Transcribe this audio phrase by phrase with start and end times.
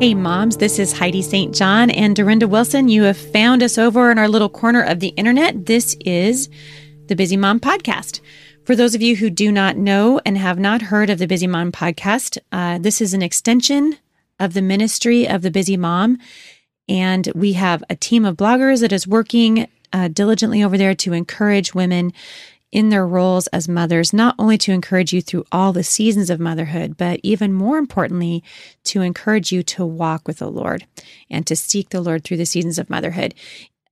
[0.00, 1.54] Hey, moms, this is Heidi St.
[1.54, 2.88] John and Dorinda Wilson.
[2.88, 5.66] You have found us over in our little corner of the internet.
[5.66, 6.48] This is
[7.08, 8.22] the Busy Mom Podcast.
[8.64, 11.46] For those of you who do not know and have not heard of the Busy
[11.46, 13.98] Mom Podcast, uh, this is an extension
[14.38, 16.16] of the ministry of the Busy Mom.
[16.88, 21.12] And we have a team of bloggers that is working uh, diligently over there to
[21.12, 22.14] encourage women
[22.72, 26.38] in their roles as mothers, not only to encourage you through all the seasons of
[26.38, 28.44] motherhood, but even more importantly,
[28.84, 30.86] to encourage you to walk with the Lord
[31.28, 33.34] and to seek the Lord through the seasons of motherhood.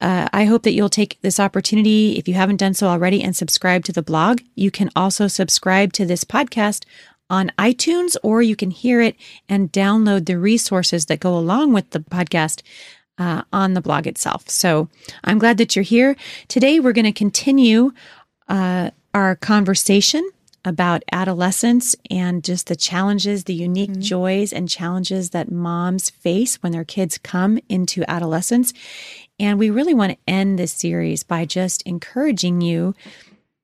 [0.00, 3.34] Uh, I hope that you'll take this opportunity, if you haven't done so already, and
[3.34, 4.42] subscribe to the blog.
[4.54, 6.84] You can also subscribe to this podcast
[7.28, 9.16] on iTunes, or you can hear it
[9.48, 12.62] and download the resources that go along with the podcast
[13.18, 14.48] uh, on the blog itself.
[14.48, 14.88] So
[15.24, 16.16] I'm glad that you're here.
[16.46, 17.92] Today, we're going to continue
[18.48, 20.28] uh, our conversation
[20.64, 24.00] about adolescence and just the challenges, the unique mm-hmm.
[24.00, 28.72] joys and challenges that moms face when their kids come into adolescence.
[29.40, 32.94] And we really want to end this series by just encouraging you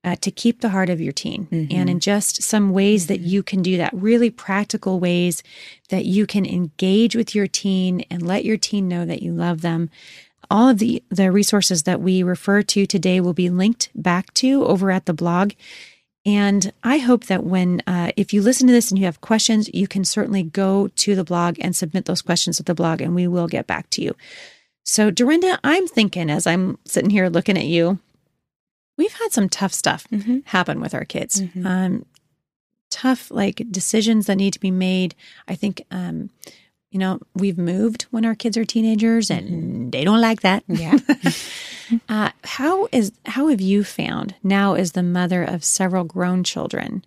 [0.04, 1.74] uh, to keep the heart of your teen mm-hmm.
[1.74, 5.42] and in just some ways that you can do that, really practical ways
[5.88, 9.62] that you can engage with your teen and let your teen know that you love
[9.62, 9.88] them
[10.50, 14.64] all of the, the resources that we refer to today will be linked back to
[14.64, 15.52] over at the blog.
[16.26, 19.68] And I hope that when, uh, if you listen to this and you have questions,
[19.74, 23.14] you can certainly go to the blog and submit those questions at the blog, and
[23.14, 24.16] we will get back to you.
[24.84, 27.98] So, Dorinda, I'm thinking as I'm sitting here looking at you,
[28.96, 30.38] we've had some tough stuff mm-hmm.
[30.46, 31.42] happen with our kids.
[31.42, 31.66] Mm-hmm.
[31.66, 32.06] Um,
[32.90, 35.14] tough, like decisions that need to be made.
[35.48, 36.30] I think um,
[36.94, 40.62] you know, we've moved when our kids are teenagers and they don't like that.
[40.68, 40.96] Yeah.
[42.08, 47.04] uh, how is how have you found now as the mother of several grown children?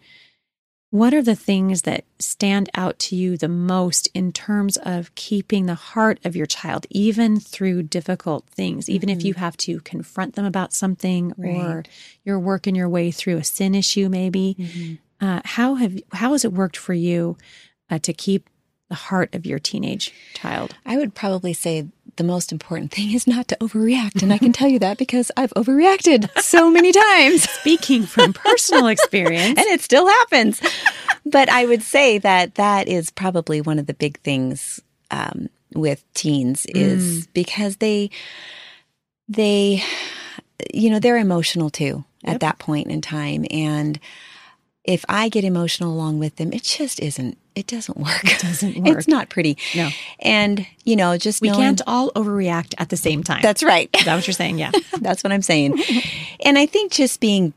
[0.89, 5.67] What are the things that stand out to you the most in terms of keeping
[5.67, 9.19] the heart of your child, even through difficult things, even mm-hmm.
[9.19, 11.55] if you have to confront them about something right.
[11.55, 11.83] or
[12.25, 14.57] you're working your way through a sin issue, maybe?
[14.59, 15.25] Mm-hmm.
[15.25, 17.37] Uh, how have how has it worked for you
[17.89, 18.49] uh, to keep
[18.89, 20.75] the heart of your teenage child?
[20.85, 21.87] I would probably say
[22.17, 24.21] the most important thing is not to overreact.
[24.21, 27.49] And I can tell you that because I've overreacted so many times.
[27.49, 29.57] Speaking from personal experience.
[29.57, 30.61] and it still happens.
[31.25, 34.81] But I would say that that is probably one of the big things
[35.11, 37.33] um, with teens is mm.
[37.33, 38.09] because they,
[39.29, 39.83] they,
[40.73, 42.35] you know, they're emotional too yep.
[42.35, 43.45] at that point in time.
[43.51, 43.99] And
[44.83, 48.23] if I get emotional along with them, it just isn't it doesn't work.
[48.23, 48.97] It doesn't work.
[48.97, 49.57] It's not pretty.
[49.75, 49.89] No.
[50.19, 53.41] And, you know, just We knowing, can't all overreact at the same time.
[53.41, 53.89] That's right.
[53.97, 54.59] Is that what you're saying?
[54.59, 54.71] Yeah.
[55.01, 55.79] that's what I'm saying.
[56.45, 57.53] and I think just being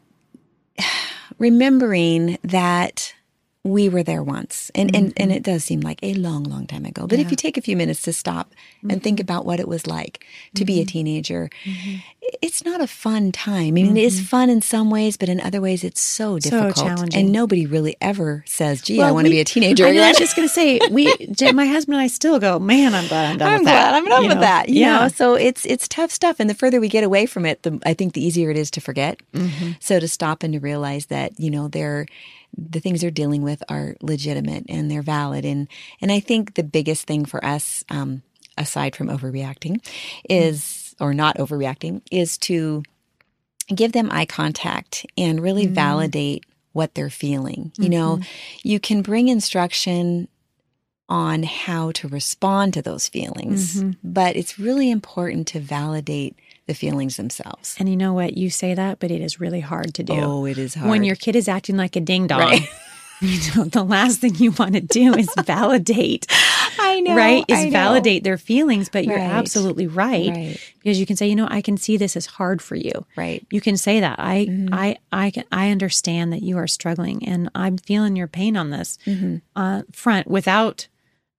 [1.38, 3.14] remembering that
[3.62, 5.04] we were there once and, mm-hmm.
[5.04, 7.24] and and it does seem like a long long time ago but yeah.
[7.24, 8.48] if you take a few minutes to stop
[8.78, 8.90] mm-hmm.
[8.90, 9.24] and think mm-hmm.
[9.24, 10.66] about what it was like to mm-hmm.
[10.66, 10.88] be a mm-hmm.
[10.88, 11.96] teenager mm-hmm.
[12.40, 15.42] it's not a fun time i mean it is fun in some ways but in
[15.42, 17.20] other ways it's so difficult so challenging.
[17.20, 20.04] and nobody really ever says gee well, i want to be a teenager I, know,
[20.04, 21.12] I was just going to say we
[21.52, 23.94] my husband and i still go man i'm glad i'm done I'm with glad that
[23.94, 24.40] i'm done you with know?
[24.40, 25.00] that you yeah.
[25.00, 27.78] know so it's it's tough stuff and the further we get away from it the
[27.84, 29.20] i think the easier it is to forget
[29.80, 32.06] so to stop and to realize that you know there
[32.56, 35.44] the things they're dealing with are legitimate and they're valid.
[35.44, 35.68] And
[36.00, 38.22] and I think the biggest thing for us, um,
[38.58, 39.84] aside from overreacting,
[40.28, 42.82] is or not overreacting, is to
[43.74, 45.70] give them eye contact and really mm.
[45.70, 47.72] validate what they're feeling.
[47.72, 47.82] Mm-hmm.
[47.82, 48.68] You know, mm-hmm.
[48.68, 50.28] you can bring instruction
[51.08, 53.90] on how to respond to those feelings, mm-hmm.
[54.04, 56.36] but it's really important to validate
[56.66, 57.74] the feelings themselves.
[57.80, 58.36] And you know what?
[58.36, 60.12] You say that, but it is really hard to do.
[60.14, 60.88] Oh, it is hard.
[60.88, 62.38] When your kid is acting like a ding dong.
[62.38, 62.68] Right.
[63.20, 66.26] You know, the last thing you want to do is validate.
[66.78, 67.14] I know.
[67.14, 67.44] Right?
[67.48, 67.70] Is know.
[67.70, 70.30] validate their feelings, but you're absolutely right.
[70.30, 70.74] right.
[70.78, 72.92] Because you can say, you know, I can see this is hard for you.
[73.16, 73.46] Right.
[73.50, 74.18] You can say that.
[74.18, 74.74] I mm-hmm.
[74.74, 78.70] I I can, I understand that you are struggling and I'm feeling your pain on
[78.70, 79.36] this mm-hmm.
[79.54, 80.88] uh, front without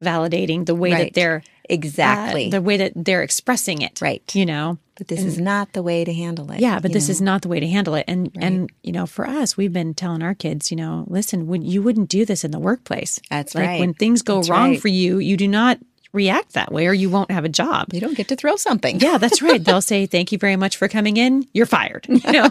[0.03, 1.03] validating the way right.
[1.05, 4.00] that they're exactly uh, the way that they're expressing it.
[4.01, 4.23] Right.
[4.35, 4.77] You know.
[4.97, 6.59] But this and, is not the way to handle it.
[6.59, 7.12] Yeah, but this know?
[7.12, 8.06] is not the way to handle it.
[8.07, 8.45] And right.
[8.45, 11.81] and you know, for us, we've been telling our kids, you know, listen, when you
[11.81, 13.19] wouldn't do this in the workplace.
[13.29, 13.79] That's like right.
[13.79, 14.81] when things go that's wrong right.
[14.81, 15.79] for you, you do not
[16.13, 17.94] react that way or you won't have a job.
[17.94, 19.00] You don't get to throw something.
[19.00, 19.63] Yeah, that's right.
[19.63, 21.47] They'll say, thank you very much for coming in.
[21.53, 22.07] You're fired.
[22.21, 22.50] You know,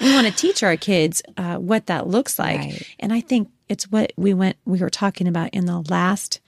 [0.00, 2.58] we want to teach our kids uh, what that looks like.
[2.58, 2.96] Right.
[2.98, 6.40] And I think it's what we went, we were talking about in the last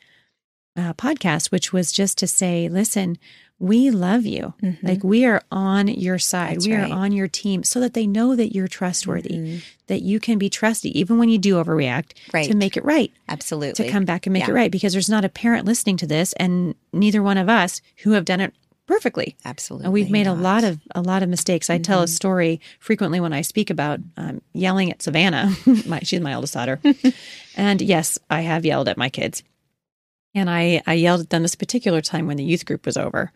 [0.76, 3.16] uh, podcast, which was just to say, listen,
[3.60, 4.52] we love you.
[4.82, 6.56] Like we are on your side.
[6.56, 6.90] That's we right.
[6.90, 10.50] are on your team so that they know that you're trustworthy, that you can be
[10.50, 12.50] trusty, even when you do overreact, Right.
[12.50, 13.84] to make it right, Absolutely.
[13.84, 14.50] to come back and make Yeah.
[14.50, 14.70] it right.
[14.72, 18.24] Because there's not a parent listening to this, and neither one of us who have
[18.24, 18.52] done it
[18.86, 19.36] perfectly.
[19.44, 19.84] Absolutely.
[19.84, 20.34] And we've made a not.
[20.34, 20.42] Mm-hmm.
[20.44, 21.70] lot of a lot of mistakes.
[21.70, 25.54] I tell a story frequently when I speak about um, yelling at Savannah.
[25.86, 26.80] my, she's my oldest daughter,
[27.56, 29.44] and yes, I have yelled at my kids.
[30.34, 33.30] And I, I yelled at them this particular time when the youth group was over.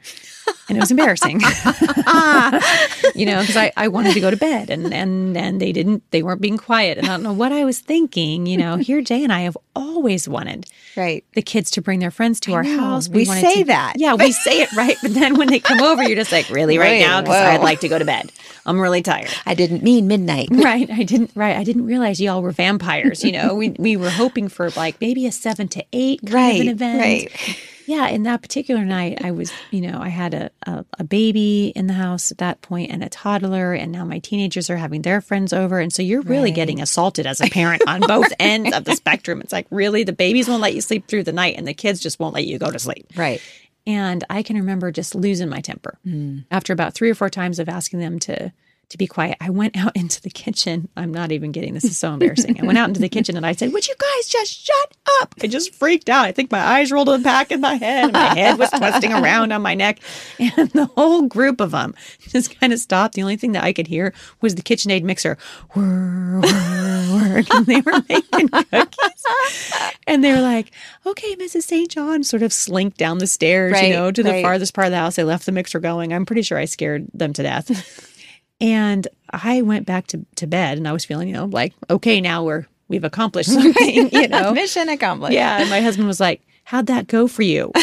[0.69, 1.41] And it was embarrassing.
[3.15, 6.03] you know, because I, I wanted to go to bed and, and and they didn't
[6.11, 6.99] they weren't being quiet.
[6.99, 8.47] And I don't know what I was thinking.
[8.47, 9.57] You know, here Jay and I have
[9.99, 10.65] always wanted
[10.97, 11.25] Right.
[11.35, 12.79] the kids to bring their friends to our know.
[12.79, 13.09] house.
[13.09, 13.95] We wanted say to- that.
[13.97, 14.97] Yeah, we say it right.
[15.03, 17.21] But then when they come over, you're just like, really, right, Right, now?
[17.21, 17.37] Because.
[17.37, 18.31] I'd like to go to bed.
[18.65, 19.29] I'm really tired.
[19.45, 20.49] I didn't mean midnight.
[20.69, 20.89] Right.
[20.91, 21.31] I didn't.
[21.35, 21.57] Right.
[21.57, 23.25] I didn't realize y'all were vampires.
[23.25, 26.55] You know, we we were hoping for like maybe a seven to eight kind Right.
[26.57, 27.01] of an event.
[27.01, 27.59] Right.
[27.89, 28.07] Yeah.
[28.09, 31.87] in that particular night, I was, you know, I had a, a a baby in
[31.89, 35.21] the house at that point and a toddler, and now my teenagers are having their
[35.21, 36.55] friends over, and so you're really Right.
[36.55, 39.41] getting assaulted as a parent on both ends of the spectrum.
[39.41, 42.01] It's like really the babies won't let you sleep through the night, and the kids
[42.01, 43.07] just won't let you go to sleep.
[43.17, 43.41] Right.
[43.87, 45.99] And I can remember just losing my temper.
[46.07, 46.45] Mm.
[46.51, 48.53] After about three or four times of asking them to
[48.91, 50.89] to be quiet, I went out into the kitchen.
[50.97, 51.75] I'm not even kidding.
[51.75, 52.61] This is so embarrassing.
[52.61, 55.35] I went out into the kitchen and I said, Would you guys just shut up?
[55.43, 56.25] I just freaked out.
[56.25, 58.71] I think my eyes rolled in the back in my head and my head was
[58.71, 60.01] twisting around on my neck.
[60.39, 63.15] And the whole group of them just kind of stopped.
[63.15, 65.37] The only thing that I could hear was the KitchenAid mixer.
[65.73, 67.45] Whir, whir, whir.
[67.53, 69.73] And they were making cookies.
[70.07, 70.73] And they were like,
[71.05, 71.63] okay, Mrs.
[71.63, 71.91] St.
[71.91, 74.43] John sort of slinked down the stairs, you know, to the right.
[74.43, 75.17] farthest part of the house.
[75.17, 76.13] They left the mixer going.
[76.13, 78.15] I'm pretty sure I scared them to death.
[78.61, 82.21] And I went back to, to bed and I was feeling, you know, like, okay,
[82.21, 84.53] now we're, we've accomplished something, you know?
[84.53, 85.35] Mission accomplished.
[85.35, 85.61] Yeah.
[85.61, 87.73] And my husband was like, how'd that go for you?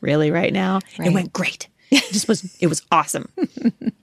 [0.00, 0.80] really right now?
[0.98, 1.68] It went great.
[1.90, 3.28] It just was, it was awesome.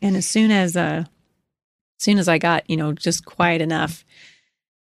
[0.01, 4.05] and as soon as, uh, as soon as I got, you know, just quiet enough,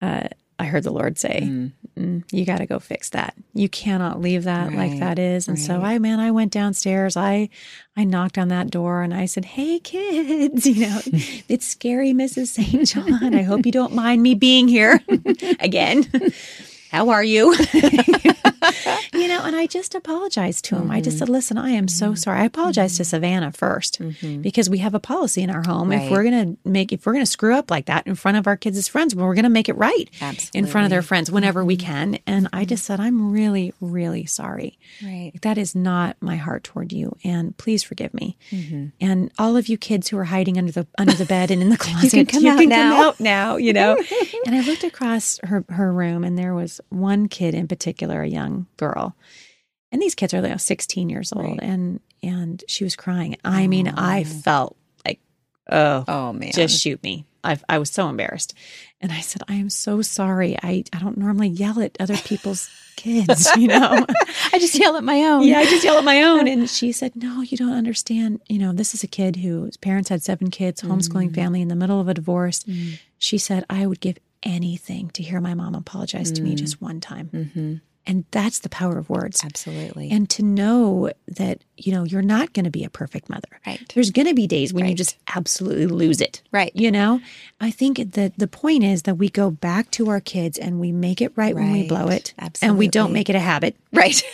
[0.03, 0.29] uh,
[0.59, 1.73] I heard the Lord say, Mm.
[1.99, 3.35] Mm, you got to go fix that.
[3.55, 5.49] You cannot leave that like that is.
[5.49, 5.81] And so.
[5.81, 7.17] I, man, I went downstairs.
[7.17, 7.49] I,
[7.97, 11.01] I knocked on that door and I said, "Hey, kids, you know,
[11.49, 12.49] it's scary, Mrs.
[12.49, 12.87] St.
[12.87, 13.35] John.
[13.35, 15.03] I hope you don't mind me being here
[15.61, 16.07] again.
[16.91, 17.55] How are you?"
[19.15, 20.91] you know, and I just apologized to him.
[20.91, 21.05] I Mm-hmm.
[21.05, 24.95] just said, "Listen, I am so sorry." I apologized to Savannah 1st because we have
[24.95, 25.93] a policy in our home.
[25.93, 26.13] If Mm-hmm.
[26.15, 28.89] We're gonna make, if we're gonna screw up like that in front of our kids'
[28.89, 30.09] friends, well, we're gonna make it right
[30.55, 31.87] in front of their friends whenever we Mm-hmm.
[31.87, 32.19] can.
[32.27, 34.79] And I just said, I'm really, really sorry.
[35.03, 35.33] Right.
[35.43, 38.37] That is not my heart toward you, and please forgive me.
[38.51, 38.87] Mm-hmm.
[39.01, 41.69] And all of you kids who are hiding under the under the bed and in
[41.71, 43.03] the closet, come out now.
[43.09, 43.57] out now.
[43.57, 43.97] You know.
[44.47, 48.29] and I looked across her her room, and there was one kid in particular, a
[48.29, 49.17] young girl,
[49.91, 51.59] and these kids are know, 16 years old, Right.
[51.63, 53.37] and and she was crying.
[53.45, 54.25] I mean, I oh.
[54.25, 54.77] felt
[55.07, 55.21] like,
[55.71, 56.51] oh, Oh man.
[56.53, 57.27] just shoot me.
[57.45, 58.55] I, I was so embarrassed.
[59.01, 60.57] And I said, I am so sorry.
[60.63, 64.05] I, I don't normally yell at other people's kids, you know?
[64.53, 65.45] I just yell at my own.
[65.45, 66.49] yeah, I just yell at my own.
[66.49, 68.41] And she said, No, you don't understand.
[68.49, 71.35] You know, this is a kid whose parents had seven kids, homeschooling mm.
[71.35, 72.65] family in the middle of a divorce.
[72.65, 72.99] Mm.
[73.19, 77.01] She said, I would give anything to hear my mom apologize to me just one
[77.01, 77.31] time.
[77.33, 77.75] Mm-hmm.
[78.07, 79.45] And that's the power of words.
[79.45, 80.11] Absolutely.
[80.11, 83.61] And to know that, you know, you're not going to be a perfect mother.
[83.67, 83.83] Right.
[83.95, 86.41] There's going to be days when you just absolutely lose it.
[86.51, 86.75] Right.
[86.75, 87.21] You know,
[87.61, 90.91] I think that the point is that we go back to our kids and we
[90.91, 92.33] make it right, when we blow it.
[92.39, 92.71] Absolutely.
[92.71, 93.77] And we don't make it a habit.
[93.93, 94.23] right.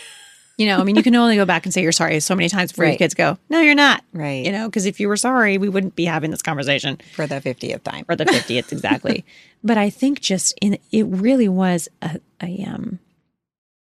[0.57, 2.47] You know, I mean, you can only go back and say you're sorry so many
[2.47, 4.03] times before your kids go, no, you're not.
[4.13, 4.45] Right.
[4.45, 7.41] You know, because if you were sorry, we wouldn't be having this conversation For the
[7.41, 8.05] fiftieth time.
[8.07, 9.25] or the 50th exactly.
[9.63, 12.99] but I think just in it really was a, a um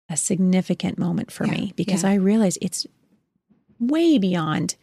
[0.08, 2.10] a significant moment for Yeah, me because yeah.
[2.10, 2.86] I realized it's
[3.78, 4.76] way beyond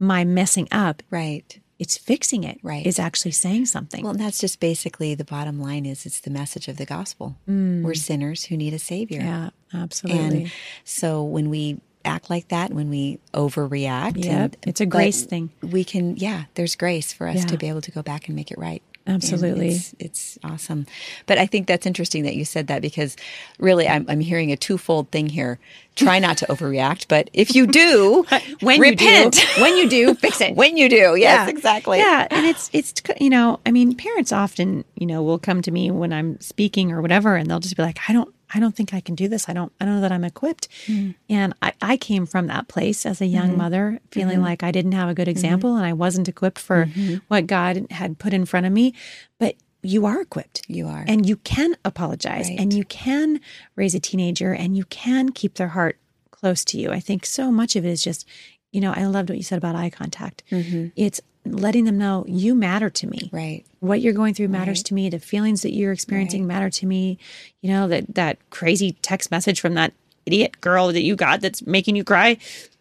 [0.00, 1.02] my messing up.
[1.10, 1.60] Right.
[1.78, 2.58] It's fixing it.
[2.62, 2.84] Right.
[2.84, 4.02] It's actually saying something.
[4.02, 7.36] Well, and that's just basically the bottom line is it's the message of the gospel.
[7.46, 9.20] We're sinners who need a savior.
[9.20, 9.24] Mm.
[9.24, 9.50] yeah,
[9.82, 10.42] absolutely.
[10.42, 10.52] And
[10.84, 15.50] so when we act like that, when we overreact, Yep, and, it's a grace thing.
[15.62, 17.46] We can, yeah, there's grace for us Yeah.
[17.46, 18.82] to be able to go back and make it right.
[19.08, 19.70] Absolutely.
[19.70, 20.86] It's, it's awesome.
[21.26, 23.16] But I think that's interesting that you said that because
[23.58, 25.58] really I'm, I'm hearing a twofold thing here.
[25.96, 28.24] Try not to overreact, but if you do,
[28.60, 29.34] when repent.
[29.36, 30.54] you do, when you do, fix it.
[30.54, 31.48] when you do, yes, Yeah.
[31.48, 31.98] exactly.
[31.98, 35.70] Yeah, and it's it's you know, I mean, parents often you know will come to
[35.72, 38.32] me when I'm speaking or whatever, and they'll just be like, I don't.
[38.54, 39.48] I don't think I can do this.
[39.48, 40.68] I don't I don't know that I'm equipped.
[40.86, 41.14] Mm.
[41.28, 43.58] And I, I came from that place as a young mm-hmm.
[43.58, 44.44] mother, feeling mm-hmm.
[44.44, 45.30] like I didn't have a good mm-hmm.
[45.30, 46.86] example and I wasn't equipped for
[47.28, 48.94] what God had put in front of me.
[49.38, 50.62] But you are equipped.
[50.68, 51.04] You are.
[51.06, 52.58] And you can apologize Right.
[52.58, 53.40] and you can
[53.76, 55.98] raise a teenager and you can keep their heart
[56.30, 56.90] close to you.
[56.90, 58.26] I think so much of it is just,
[58.72, 60.42] you know, I loved what you said about eye contact.
[60.50, 60.88] Mm-hmm.
[60.96, 63.30] It's letting them know you matter to me.
[63.32, 63.64] Right.
[63.80, 64.84] What you're going through matters Right.
[64.86, 65.08] to me.
[65.10, 67.18] The feelings that you're experiencing matter to me.
[67.62, 69.92] You know, that that crazy text message from that
[70.26, 72.36] idiot girl that you got that's making you cry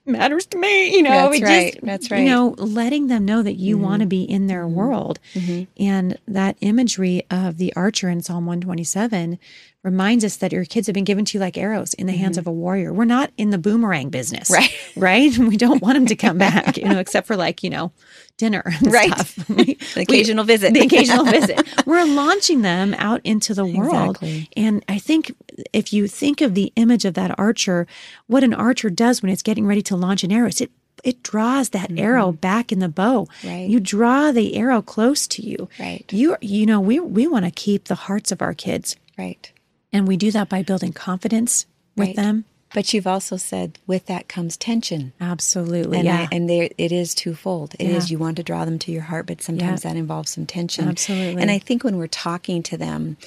[0.08, 0.96] matters to me.
[0.96, 1.74] You know, That's right.
[1.74, 4.10] just, That's You know, letting them know that you want to mm-hmm.
[4.10, 4.76] be in their mm-hmm.
[4.76, 5.20] world.
[5.34, 5.84] Mm-hmm.
[5.84, 9.40] And that imagery of the archer in Psalm 127
[9.84, 12.38] reminds us that your kids have been given to you like arrows in the hands
[12.38, 12.92] of a warrior.
[12.92, 14.50] We're not in the boomerang business.
[14.50, 14.70] Right.
[14.98, 15.38] Right.
[15.38, 17.92] We don't want them to come back, you know, except for like, you know,
[18.38, 19.12] dinner and Right.
[19.14, 19.50] stuff.
[19.58, 20.74] We- The occasional visit.
[20.74, 21.66] the occasional visit.
[21.86, 24.18] We're launching them out into the world.
[24.18, 24.50] Exactly.
[24.58, 25.34] And I think
[25.74, 27.88] if you think of the image of that archer,
[28.28, 30.72] what an archer does when it's getting ready to launch an arrow is it
[31.04, 33.26] it draws that arrow back in the bow.
[33.42, 33.48] Mm-hmm.
[33.48, 33.70] Right.
[33.70, 35.70] You draw the arrow close to you.
[35.80, 36.04] Right.
[36.12, 38.96] You you know, we we want to keep the hearts of our kids.
[39.18, 39.52] Right.
[39.94, 42.16] And we do that by building confidence with Right.
[42.16, 42.46] them.
[42.78, 45.12] But you've also said with that comes tension.
[45.20, 45.98] Absolutely.
[45.98, 46.28] And, yeah.
[46.32, 47.74] I, and there, it is twofold.
[47.80, 48.14] It is Yeah.
[48.14, 50.88] you want to draw them to your heart, but sometimes that involves some tension.
[50.88, 51.42] Absolutely.
[51.42, 53.18] And I think when we're talking to them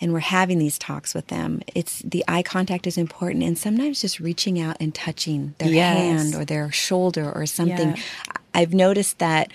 [0.00, 3.44] and we're having these talks with them, it's the eye contact is important.
[3.44, 5.96] And sometimes just reaching out and touching their Yes.
[5.96, 7.90] hand or their shoulder or something.
[7.90, 8.02] Yeah.
[8.54, 9.52] I've noticed that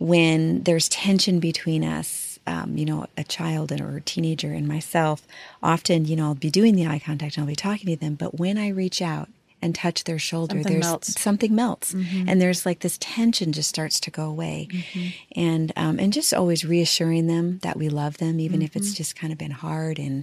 [0.00, 5.18] when there's tension between us, um, you know, a child or a teenager and myself,
[5.62, 8.14] often, you know, I'll be doing the eye contact and I'll be talking to them.
[8.14, 9.28] But when I reach out
[9.60, 11.20] and touch their shoulder, Something there's melts.
[11.20, 14.68] something melts, and there's like this tension just starts to go away,
[15.34, 19.16] and um, and just always reassuring them that we love them, even if it's just
[19.16, 19.98] kind of been hard.
[19.98, 20.22] And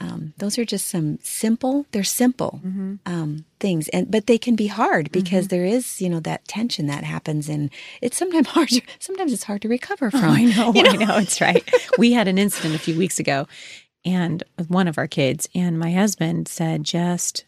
[0.00, 1.86] um, those are just some simple.
[1.92, 2.60] They're simple
[3.06, 6.86] um, things, and but they can be hard because there is you know that tension
[6.86, 7.70] that happens, and
[8.02, 8.68] it's sometimes hard.
[8.70, 10.24] To, sometimes it's hard to recover from.
[10.24, 11.68] I know, I know, it's right.
[11.98, 13.46] we had an incident a few weeks ago
[14.04, 17.44] and with one of our kids, and my husband said, just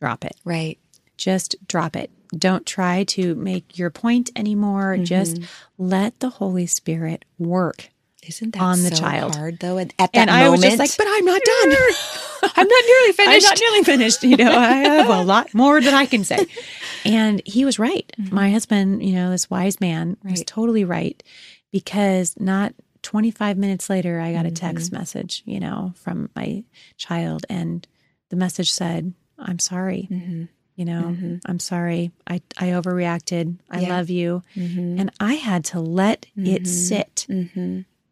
[0.00, 0.36] drop it.
[0.44, 0.78] Right.
[1.16, 2.10] Just drop it.
[2.36, 4.96] Don't try to make your point anymore.
[4.98, 5.40] Just
[5.78, 7.90] let the Holy Spirit work.
[8.26, 9.34] Isn't that On the so child.
[9.36, 9.78] hard though?
[9.78, 11.72] At, at that And I moment, was just like, but I'm not done.
[12.56, 13.46] I'm not nearly finished.
[13.46, 14.22] I'm not nearly finished.
[14.24, 16.46] You know, I have a lot more that I can say.
[17.04, 18.10] And he was right.
[18.20, 18.34] Mm-hmm.
[18.34, 21.22] My husband, you know, this wise man was totally right
[21.70, 24.54] because not 25 minutes later, I got a mm-hmm.
[24.54, 26.64] text message, you know, from my
[26.96, 27.46] child.
[27.48, 27.86] And
[28.30, 30.08] the message said, I'm sorry.
[30.10, 30.44] Mm-hmm.
[30.74, 32.10] You know, I'm sorry.
[32.26, 33.56] I, I overreacted.
[33.70, 33.88] I Yeah.
[33.88, 34.42] love you.
[34.56, 37.26] And I had to let it sit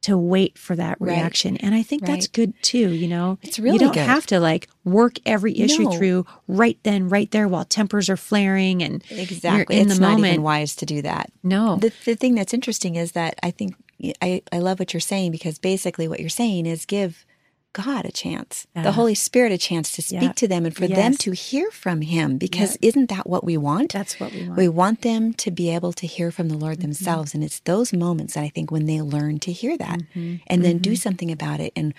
[0.05, 1.13] to wait for that Right.
[1.17, 1.57] reaction.
[1.59, 3.39] And I think that's good too, you know.
[3.43, 4.07] It's really You don't good.
[4.07, 5.93] have to like work every issue No.
[5.93, 9.77] through right then, right there while tempers are flaring and Exactly.
[9.77, 10.33] in it's the not moment.
[10.35, 11.33] even wise to do that.
[11.43, 11.77] No.
[11.77, 13.75] The, the thing that's interesting is that I think
[14.21, 17.25] I, I love what you're saying because basically what you're saying is give
[17.75, 18.83] God a chance, Yeah.
[18.85, 20.33] the Holy Spirit a chance to speak Yeah.
[20.33, 23.93] to them and for them to hear from Him because isn't that what we want?
[23.93, 24.50] That's what we want.
[24.52, 24.61] Mm-hmm.
[24.61, 27.35] We want them to be able to hear from the Lord themselves.
[27.35, 30.37] And it's those moments that I think when they learn to hear that Mm-hmm.
[30.47, 31.73] and then do something about it.
[31.76, 31.93] And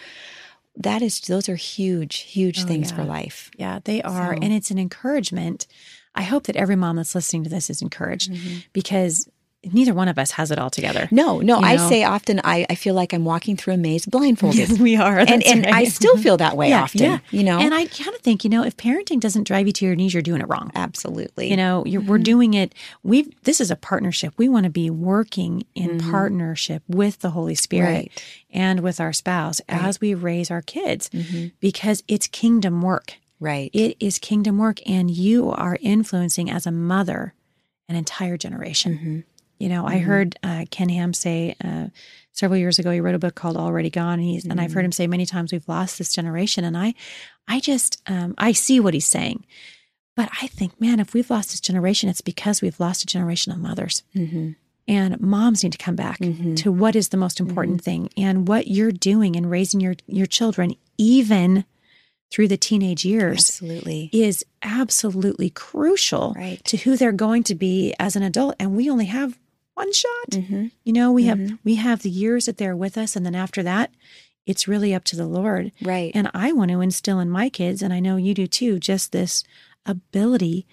[0.78, 3.52] that is, those are huge, huge things for Oh, life.
[3.58, 4.34] Yeah, they are.
[4.36, 5.68] So- And it's an encouragement.
[6.16, 8.32] I hope that every mom that's listening to this is encouraged
[8.74, 9.28] because
[9.74, 11.02] neither one of us has it all together.
[11.02, 11.16] Mm-hmm.
[11.16, 14.06] No, no, You I say often I, I feel like I'm walking through a maze
[14.06, 14.70] blindfolded.
[14.70, 15.20] Yes, we are.
[15.20, 17.02] and and I still feel that way often.
[17.02, 17.20] yeah.
[17.32, 17.60] You know?
[17.60, 20.14] And I kind of think, you know, if parenting doesn't drive you to your knees,
[20.14, 20.72] you're doing it wrong.
[20.76, 21.50] Absolutely.
[21.50, 22.24] You know, you're, we're mm-hmm.
[22.24, 22.74] doing it.
[23.04, 24.34] We this is a partnership.
[24.38, 26.12] We want to be working in mm-hmm.
[26.12, 28.24] partnership with the Holy Spirit Right.
[28.52, 31.48] and with our spouse as we raise our kids, mm-hmm.
[31.60, 33.16] because it's kingdom work.
[33.40, 33.70] right.
[33.74, 37.34] It is kingdom work, and you are influencing as a mother
[37.88, 39.24] an entire generation.
[39.58, 41.88] You know, I heard uh, Ken Ham say uh,
[42.34, 42.92] several years ago.
[42.92, 45.26] He wrote a book called "Already Gone," and he's and I've heard him say many
[45.26, 46.94] times, "We've lost this generation." And I,
[47.48, 49.46] I just um, I see what he's saying,
[50.16, 53.52] but I think, man, if we've lost this generation, it's because we've lost a generation
[53.54, 54.04] of mothers.
[54.88, 56.20] And moms need to come back
[56.58, 60.28] to what is the most important thing and what you're doing in raising your your
[60.28, 61.66] children, even
[62.32, 64.10] through the teenage years Absolutely.
[64.12, 66.62] is absolutely crucial Right.
[66.66, 69.38] to who they're going to be as an adult and we only have
[69.76, 70.72] one shot Mhm.
[70.84, 73.62] you know we have we have the years that they're with us and then after
[73.64, 73.92] that
[74.48, 76.12] it's really up to the lord Right.
[76.16, 79.12] and i want to instill in my kids and i know you do too just
[79.12, 79.44] this
[79.86, 80.66] ability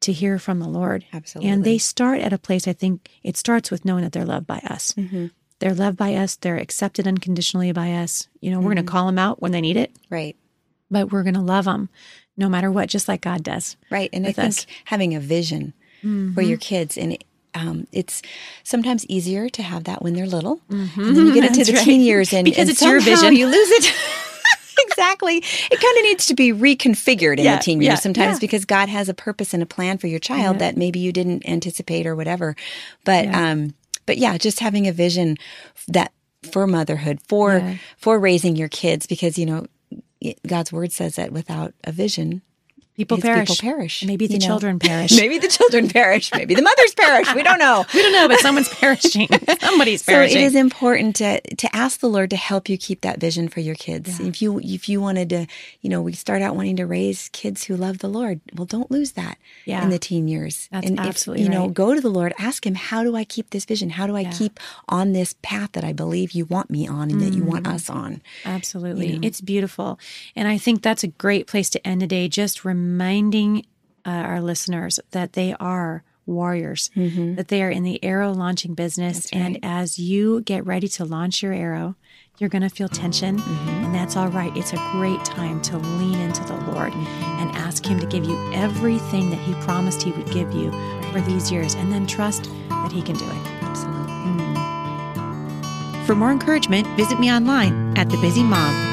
[0.00, 1.50] to hear from the lord Absolutely.
[1.50, 4.46] and they start at a place i think it starts with knowing that they're loved
[4.46, 5.26] by us Mm-hmm.
[5.58, 9.06] they're loved by us they're accepted unconditionally by us you know we're going to call
[9.06, 10.36] them out when they need it right.
[10.90, 11.88] but we're going to love them
[12.34, 13.76] no matter what, just like God does.
[13.90, 14.08] Right.
[14.10, 14.66] And I think us.
[14.86, 17.18] having a vision for your kids and
[17.54, 18.22] um, it's
[18.64, 20.60] sometimes easier to have that when they're little.
[20.70, 21.84] And then you get into That's the right.
[21.84, 23.34] teen years and Because and it's your vision.
[23.36, 23.94] You lose it.
[24.88, 25.36] exactly.
[25.36, 28.40] It kind of needs to be reconfigured in Yeah, the teen years yeah, sometimes yeah.
[28.40, 31.46] because God has a purpose and a plan for your child that maybe you didn't
[31.48, 32.56] anticipate or whatever.
[33.04, 33.50] But Yeah.
[33.50, 33.74] um
[34.06, 35.36] but yeah, just having a vision
[35.88, 36.12] that
[36.50, 39.66] for motherhood, for for raising your kids because you know
[40.46, 42.42] God's word says that without a vision,
[42.96, 43.48] People perish.
[43.48, 44.46] people perish, Maybe the know.
[44.46, 45.12] children perish.
[45.16, 47.34] maybe the children perish, maybe the mothers perish.
[47.34, 47.84] We don't know.
[47.94, 49.28] we don't know, but someone's perishing.
[49.60, 50.36] Somebody's perishing.
[50.36, 53.48] So it is important to to ask the Lord to help you keep that vision
[53.48, 54.20] for your kids.
[54.20, 55.46] If you if you wanted to,
[55.80, 58.40] you know, we start out wanting to raise kids who love the Lord.
[58.54, 59.82] Well, don't lose that Yeah.
[59.82, 60.68] in the teen years.
[60.70, 61.74] That's and absolutely if, you know, right.
[61.74, 63.90] go to the Lord, ask him, how do I keep this vision?
[63.90, 67.20] How do I keep on this path that I believe you want me on and
[67.22, 67.74] that you want Mm.
[67.74, 68.20] us on?
[68.44, 69.18] Absolutely.
[69.22, 69.98] It's beautiful.
[70.36, 73.64] And I think that's a great place to end today, just reminding
[74.04, 77.34] uh, our listeners that they are warriors, mm-hmm.
[77.36, 79.28] that they are in the arrow launching business.
[79.32, 81.96] And as you get ready to launch your arrow,
[82.38, 83.68] you're going to feel tension, mm-hmm.
[83.84, 84.56] and that's all right.
[84.56, 87.24] It's a great time to lean into the Lord mm-hmm.
[87.40, 90.72] and ask Him to give you everything that He promised He would give you
[91.12, 93.46] for these years, and then trust that He can do it.
[93.62, 94.12] Absolutely.
[96.06, 98.91] For more encouragement, visit me online at thebusymom.com.